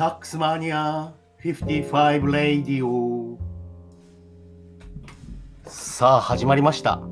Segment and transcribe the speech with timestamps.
[0.00, 1.12] タックスマニア
[1.44, 3.38] 55レイディオ
[5.66, 7.02] さあ始まりました。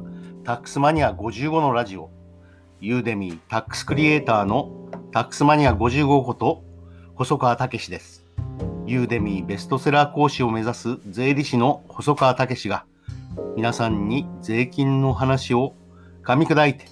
[0.42, 2.08] タックスマニア55のラジオ。
[2.80, 6.64] Udemy タックスクリエイターのタックスマニア55こと
[7.14, 8.24] 細川武です。
[8.86, 12.86] Udemy ベストセラー講師を目指す税理士の細川武が
[13.54, 15.74] 皆さんに税金の話を
[16.24, 16.86] 噛み砕いて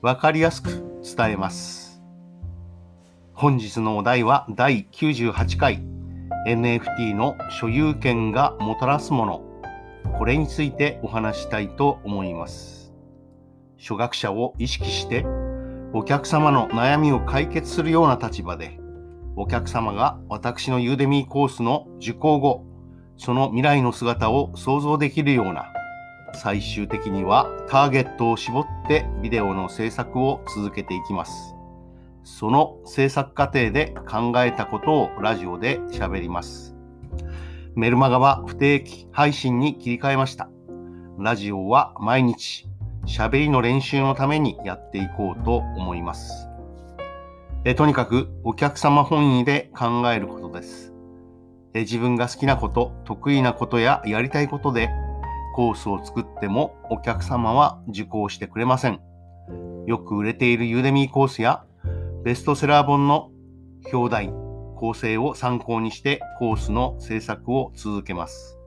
[0.00, 0.70] 分かりやすく
[1.04, 1.81] 伝えます。
[3.34, 5.82] 本日のお題は第98回。
[6.46, 9.42] NFT の所有権がもたらすもの。
[10.18, 12.92] これについてお話したいと思います。
[13.78, 15.24] 初学者を意識して
[15.92, 18.78] お客様の悩みを解決するような立場で
[19.34, 22.64] お客様が私のユーデミーコースの受講後
[23.16, 25.72] その未来の姿を想像できるような
[26.34, 31.56] 最終的にはターゲットを絞ってビデオの制作を続けていきます。
[32.24, 36.74] その制作過程で考えたことをラジオで喋ります。
[37.74, 40.48] メルマガは不定期配信に切り替えました。
[41.18, 42.68] ラジオは毎日
[43.06, 46.48] 喋りの練習のためにやっていこうと思います。
[47.64, 50.92] えとにかくお客様本位で考えることです。
[51.74, 54.90] え自分が好きなこと、得意なことややりたいことで
[55.54, 59.00] コースを作ってもお客様は受講してくれません。
[59.86, 61.64] よく売れているユーデミーコースや
[62.24, 63.32] ベストセラー本の
[63.92, 64.28] 表題、
[64.76, 68.60] 構成を参考にしてコースの制作を続けます。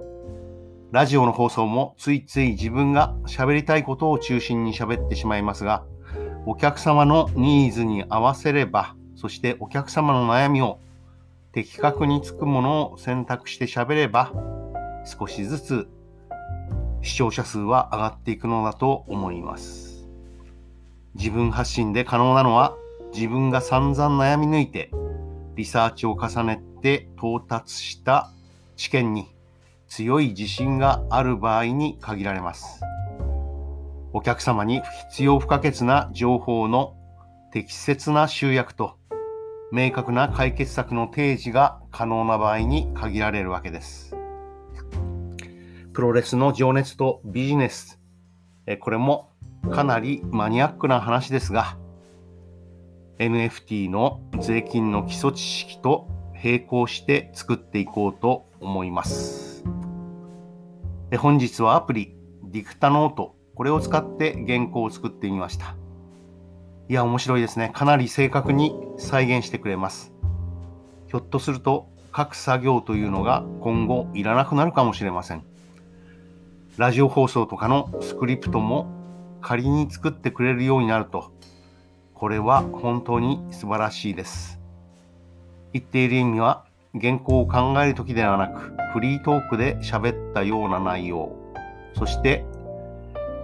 [0.92, 5.86] ラジオの放送もついつい自分が喋りたいことを中心に喋ってしまいますが、
[6.46, 10.80] お客様のニーズに合わせれば、そしてお客様の悩みを
[11.54, 14.34] 的確につくものを選択して喋れば、
[15.06, 15.88] 少しずつ
[17.02, 20.10] 視聴者数は上がっていくのだと思います。
[21.14, 22.76] 自分発信で可能なのは
[23.16, 24.92] 自分が散々悩み抜いて
[25.56, 28.30] リサーチを重ねて到達した
[28.76, 29.34] 知見に
[29.88, 32.82] 強い自信がある場合に限られます。
[34.12, 34.82] お客様に
[35.12, 36.98] 必要不可欠な情報の
[37.54, 38.98] 適切な集約と
[39.72, 44.14] 明確な解決策の提示が可能な場合に限られるわけです。
[45.94, 47.98] プロレスの情熱とビジネス。
[48.82, 49.32] これも
[49.72, 51.78] かなりマニアックな話ですが、
[53.20, 56.08] NFT の税金の基礎知識と
[56.44, 59.64] 並行して作っていこうと思います。
[61.18, 65.76] 本日はアプリ、ディクタノート、これを使って原稿を作ってみました。
[66.90, 67.72] いや、面白いですね。
[67.74, 70.14] かなり正確に再現してくれます。
[71.08, 75.44] ひょっとすると、各作業というのが今後いらなくなるかもしれません。
[76.78, 78.88] ラジオ放送とかのスクリプトも
[79.42, 81.32] 仮に作ってくれるようになると、
[82.16, 84.60] これは本当に素晴らしいです。
[85.74, 86.64] 言っている意味は、
[87.00, 91.36] 原稿を考える時ではなく、フリートークで喋ったような内容、
[91.94, 92.46] そして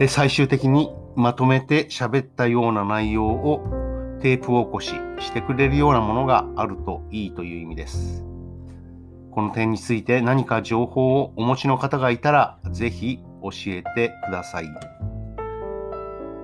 [0.08, 3.62] 最終的にまとめて喋ったような内容を
[4.22, 8.24] テープ起こししてくれるようなものがあるといいという意味です。
[9.32, 14.66] この点について何か情報をお持ちの方がいたら、ぜひ教えてください。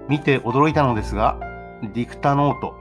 [0.10, 1.40] 見て驚いたのですが、
[1.84, 2.74] ディクタノート、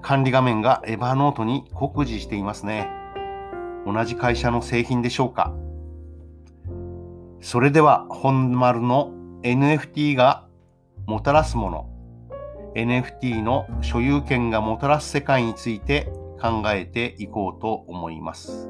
[0.00, 2.88] 管理画面がエヴァノートに酷似していますね。
[3.84, 5.52] 同じ会社の製品でしょうか。
[7.40, 9.12] それでは本丸の
[9.42, 10.46] NFT が
[11.06, 11.90] もたらすもの、
[12.76, 16.08] NFT の所有権がもたらす世界について
[16.40, 18.68] 考えていこうと思います。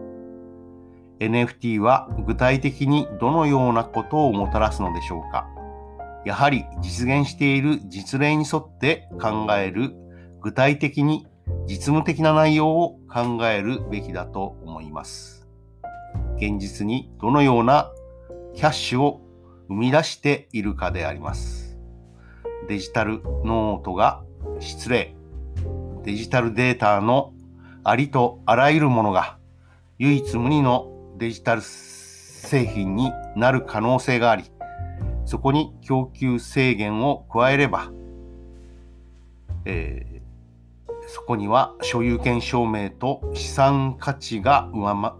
[1.21, 5.47] NFT は具体的にどのようなことをもたらすのでしょうか
[6.27, 9.95] やはり実現している実例に沿って考える
[10.43, 11.25] 具体的に
[11.69, 15.47] 実務的な内容を考えるべきだと思います。
[16.39, 17.93] 現実にどのような
[18.55, 19.21] キャッシュを
[19.69, 21.79] 生み出しているかであります。
[22.69, 24.25] デジタルノートが
[24.59, 25.15] 失礼。
[26.03, 27.35] デジタルデータの
[27.85, 29.39] ありとあらゆるものが
[29.99, 34.43] 唯一無二のデジタル製品になる可能性があり、
[35.27, 37.91] そこに供給制限を加えれば、
[39.65, 45.19] えー、そこには所有権証明と資産価値が上ま、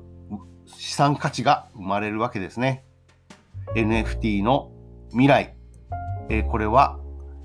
[0.67, 2.85] 資産価値が生まれるわけですね。
[3.75, 4.71] NFT の
[5.11, 5.57] 未来、
[6.29, 7.01] えー、これは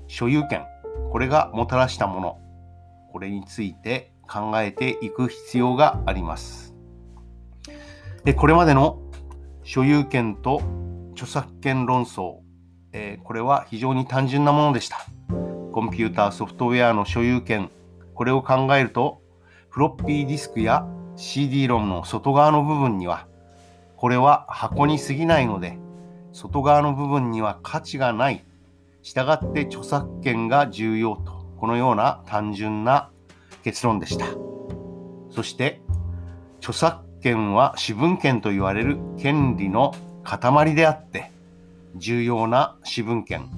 [0.06, 0.64] 所有権、
[1.10, 2.38] これがもたらしたもの、
[3.10, 6.76] これについて考えていく必要があります。
[8.24, 9.02] でこれまでの
[9.64, 10.62] 所有権と
[11.12, 12.38] 著作権論争、
[12.92, 15.06] えー、これは非常に単純なものでした。
[15.72, 17.70] コンピューターソフトウェアの所有権、
[18.14, 19.22] これを考えると、
[19.70, 20.86] フロッピーディスクや
[21.16, 23.26] CD ロムの外側の部分には、
[23.96, 25.78] これは箱に過ぎないので、
[26.32, 28.44] 外側の部分には価値がない。
[29.02, 33.10] 従って著作権が重要と、このような単純な
[33.64, 34.26] 結論でした。
[35.30, 35.80] そして、
[36.58, 41.32] 著作権は私文権と言われる権利の塊であって、
[41.96, 43.50] 重要な私文権、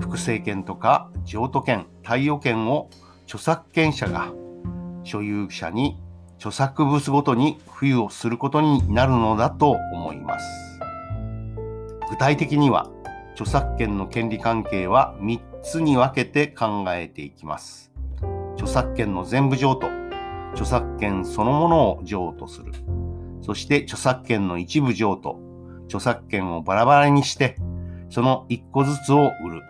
[0.00, 2.90] 複製権とか譲渡権、貸与権を
[3.24, 4.32] 著作権者が
[5.04, 5.98] 所有者に
[6.38, 10.46] 著作物ごとに付与をすることになるのだと思います。
[12.10, 12.88] 具体的には、
[13.32, 17.92] 著作権の権利関係は3つに分けて考えていきます。
[18.54, 19.88] 著作権の全部譲渡、
[20.52, 22.72] 著作権そのものを譲渡する。
[23.42, 25.38] そして著作権の一部譲渡、
[25.86, 27.56] 著作権をバラバラにして、
[28.10, 29.62] その1個ずつを売る。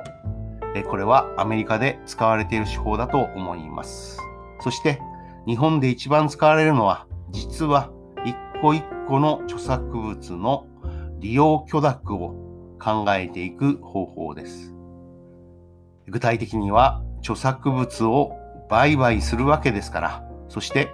[0.89, 4.21] これはアメリカで使われている手法だと思います。
[4.61, 5.01] そして
[5.47, 7.91] 日本で一番使われるのは実は
[8.25, 10.67] 一個一個の著作物の
[11.19, 12.35] 利用許諾を
[12.79, 14.75] 考えていく方法です。
[16.09, 18.33] 具体的には著作物を
[18.69, 20.89] 売買するわけですから、そして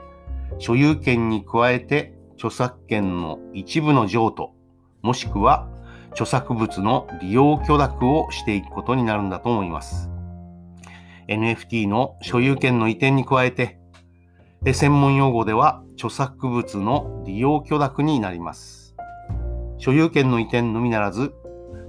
[0.59, 4.55] 所有権に加えて著作権の一部の譲渡、
[5.03, 5.69] もしくは
[6.13, 10.11] 著作物の利用許諾をしていくことになるんだと思います。
[11.29, 13.79] NFT の所有権の移転に加えて、
[14.73, 18.95] 専門用語では著作物の利用許諾になります。
[19.79, 21.35] 所有権の移転のみならず、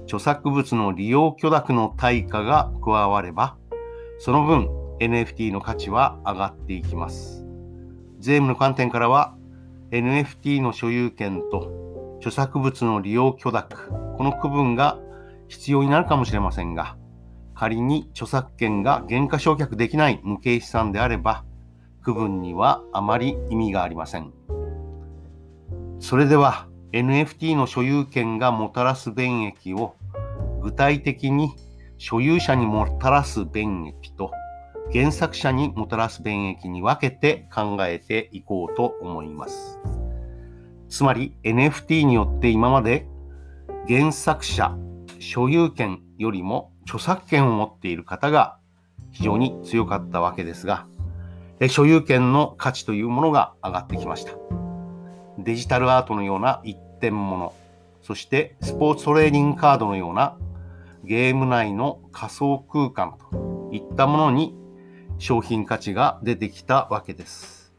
[0.04, 3.56] 著作物の利用許諾の対価が加われば、
[4.18, 4.68] その分
[5.00, 7.46] NFT の価値は上がっていきます。
[8.18, 9.36] 税務の観点からは、
[9.90, 11.83] NFT の所有権と
[12.24, 14.98] 著作物の利用許諾、この区分が
[15.48, 16.96] 必要になるかもしれませんが、
[17.54, 21.44] 仮に著作権が原価償却できない無形資産であれば、
[22.00, 24.32] 区分にはあまり意味がありません。
[26.00, 29.94] それでは NFT の所有権がもたらす便益を
[30.62, 31.54] 具体的に
[31.98, 34.30] 所有者にもたらす便益と
[34.94, 39.78] 原作者にもたらす便益に分けて考えていこうと思います。
[40.94, 43.08] つまり NFT によって今まで
[43.88, 44.76] 原作者、
[45.18, 48.58] 所有権よりも著作権を持っている方が
[49.10, 50.86] 非常に強かったわけですが、
[51.68, 54.34] 所有権の価値というものが上がってきました。
[55.36, 57.52] デジタルアートのような一点物、
[58.00, 60.38] そしてスポーツトレーディングカードのような
[61.02, 64.54] ゲーム内の仮想空間といったものに
[65.18, 67.74] 商品価値が出てきたわけです。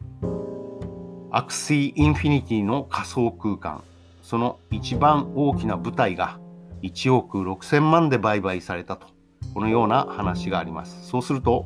[1.31, 3.83] Axie Infinity の仮想空間、
[4.21, 6.39] その一番大きな舞台が
[6.81, 9.07] 1億6000万で売買されたと、
[9.53, 11.07] このような話があります。
[11.07, 11.65] そうすると、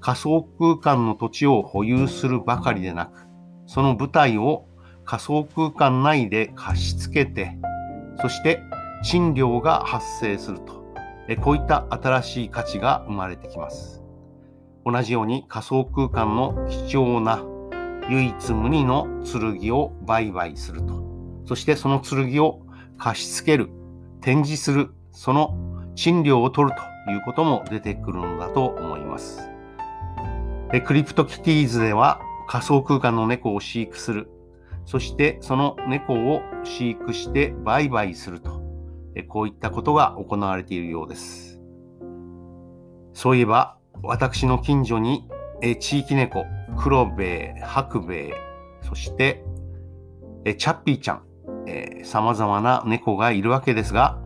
[0.00, 3.26] 仮想空間の土地を保有するばかりでなく、
[3.66, 4.66] その舞台を
[5.04, 7.56] 仮想空間内で貸し付けて、
[8.20, 8.62] そして
[9.04, 10.84] 賃料が発生すると、
[11.42, 14.02] こういった新しい価値が生まれてきます。
[14.84, 17.44] 同じように仮想空間の貴重な
[18.08, 21.02] 唯一無二の剣を売買すると、
[21.44, 22.62] そしてその剣を
[22.96, 23.70] 貸し付ける、
[24.20, 25.56] 展示する、その
[25.94, 26.76] 賃料を取る
[27.06, 29.48] ということも出てくるのだと思います。
[30.84, 34.30] クリプトキティーズでは仮想空間の猫を飼育する。
[34.84, 38.62] そしてその猫を飼育して売買すると。
[39.26, 41.60] こういったことが行われているようです。
[43.12, 45.26] そういえば私の近所に
[45.60, 46.46] え地域猫、
[46.76, 48.34] 黒兵衛、白兵衛、
[48.82, 49.44] そして
[50.44, 51.22] えチャッピーちゃん
[51.66, 54.18] え、様々な猫がいるわけですが、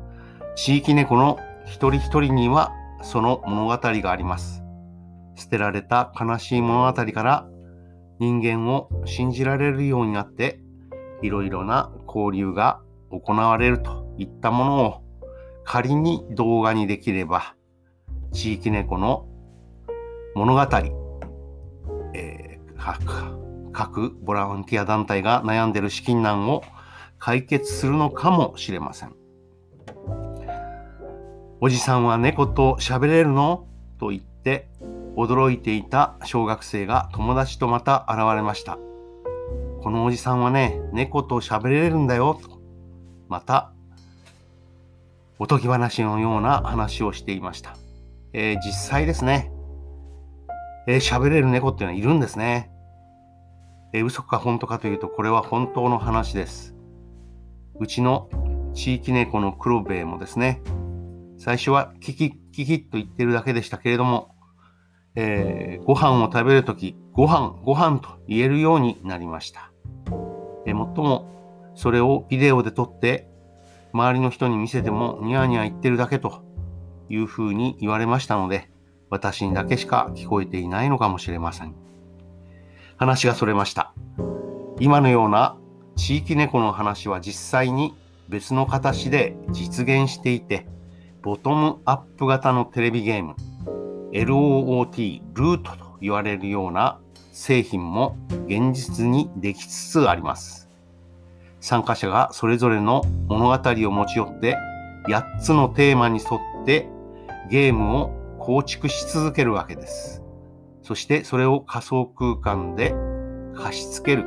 [0.54, 2.72] 地域猫の一人一人には
[3.02, 4.62] その物語があります。
[5.34, 7.48] 捨てられた悲しい物語から
[8.18, 10.60] 人間を信じられるようになって
[11.22, 15.02] いろいろな交流が行われるといったものを
[15.64, 17.54] 仮に動画にできれば
[18.32, 19.26] 地域猫の
[20.34, 20.66] 物語、
[22.84, 26.64] 各各ボランティア団体が悩んでいる資金難を
[27.18, 29.14] 解決するのかもしれません。
[31.60, 33.68] おじさんは猫と喋れるの？
[33.98, 34.68] と言って
[35.14, 38.78] 驚いていた小学生が友達とまた現れました。
[39.80, 42.60] このおじさんはね、猫と喋れるんだよ、と。
[43.28, 43.72] また、
[45.38, 47.76] おとぎ話のような話をしていました。
[48.32, 49.52] えー、実際ですね、
[50.86, 52.70] えー、喋れる猫っていうのはいるんですね。
[53.92, 56.74] えー、嘘か本当かというと、これは本当の話です。
[57.78, 58.28] うちの
[58.74, 60.62] 地域猫の黒兵衛もですね、
[61.38, 64.34] 最初はキキッキキッと言ってるだけでしたけれども、
[65.14, 69.72] えー、ご飯を食べるとき、ご飯、ご飯と言えるようになりました。
[70.66, 73.28] えもっともそれをビデオで撮って
[73.92, 76.42] 周りの人に見せてもニヤニヤ言ってるだけと
[77.08, 78.70] いうふうに言われましたので
[79.12, 81.74] 私にだけしか聞こえていないのかもしれません。
[82.96, 83.92] 話がそれました。
[84.80, 85.58] 今のような
[85.96, 87.94] 地域猫の話は実際に
[88.30, 90.66] 別の形で実現していて、
[91.20, 93.36] ボトムアップ型のテレビゲーム、
[94.12, 96.98] LOOT、ルートと言われるような
[97.32, 98.16] 製品も
[98.46, 100.70] 現実にできつつあります。
[101.60, 104.56] 参加者がそれぞれの物語を持ち寄って
[105.06, 106.88] 8つのテーマに沿って
[107.50, 110.20] ゲームを構築し続けるわけです。
[110.82, 112.92] そしてそれを仮想空間で
[113.54, 114.26] 貸し付ける。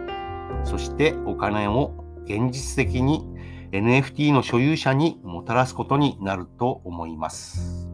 [0.64, 1.94] そしてお金を
[2.24, 3.28] 現実的に
[3.74, 7.90] NFT の所有者にもたらすことになると思います。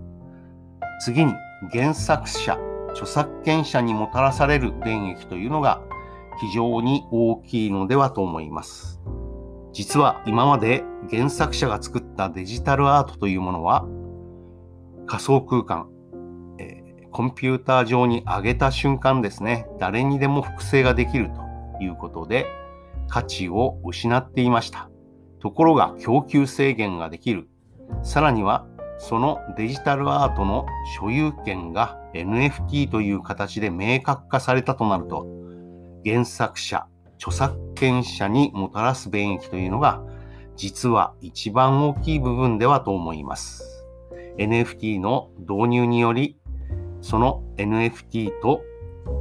[1.04, 1.34] 次に
[1.72, 2.60] 原作者、
[2.92, 5.82] 著作権者にもたらされる電益というのが
[6.40, 9.02] 非常に大きいのではと思います。
[9.74, 13.88] 実は今まで原作者が作ったデジタルアートというものは
[15.08, 15.90] 仮想空間、
[17.22, 21.30] コンピューター上に上げた瞬間ですね、誰にでも複製ができる
[21.78, 22.48] ということで
[23.10, 24.90] 価値を失っていました。
[25.40, 27.48] ところが供給制限ができる。
[28.02, 28.66] さらには
[28.98, 30.66] そのデジタルアートの
[31.00, 35.28] 所有権が NFT という形で明確化されたとなると、
[36.04, 36.88] 原作者、
[37.20, 40.02] 著作権者にもたらす便益というのが、
[40.56, 43.86] 実は一番大きい部分ではと思います。
[44.40, 46.41] NFT の導入により、
[47.02, 48.62] その NFT と、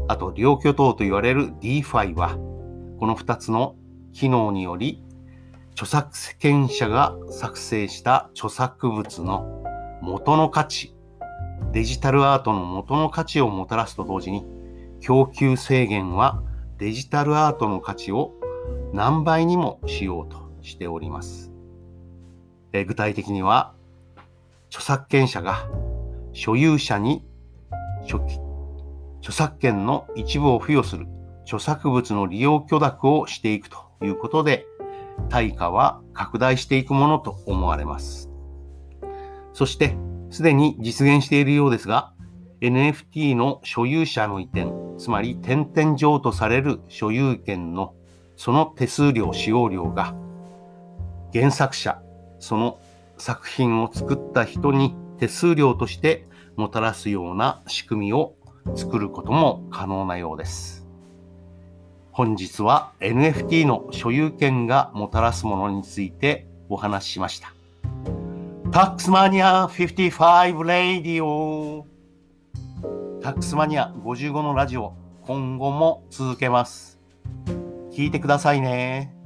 [0.09, 2.37] あと両巨頭と言われる DeFi は、
[2.99, 3.77] この2つの
[4.13, 5.03] 機能により、
[5.73, 9.65] 著作権者が作成した著作物の
[10.03, 10.95] 元の価値、
[11.73, 14.45] デジタルアートの元の価値をもたらすと同時に、
[15.01, 16.43] 供給制限は
[16.79, 18.35] デジタルアートの価値を
[18.93, 21.51] 何倍にもしようとしております。
[22.73, 23.73] え具体的には、
[24.69, 25.69] 著作権者が
[26.33, 27.25] 所有者に
[28.19, 31.07] 著作権の一部を付与する
[31.45, 34.67] 著作物の利用許諾をしていくということで、
[35.29, 38.31] 対価は拡大していくものと思われます。
[39.53, 39.97] そして、
[40.31, 42.13] すでに実現しているようですが、
[42.61, 47.95] NFT の所有者の移転、つまり点々上とされる所有権の
[48.37, 50.15] その手数料使用料が
[51.33, 52.01] 原作者、
[52.39, 52.79] その
[53.19, 56.27] 作品を作った人に手数料として
[56.61, 58.35] もたらすような仕組みを
[58.77, 60.87] 作ることも可能なようです。
[62.13, 67.55] 本日は NFT の所有権がもたらすものについてお話ししました。
[68.71, 71.87] タックスマニア55レディオ
[73.23, 77.01] タックスマニア55のラジオ今後も続けます。
[77.91, 79.20] 聞いてくださいね。